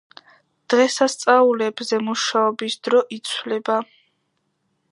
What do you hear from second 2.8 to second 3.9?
დრო იცვლება.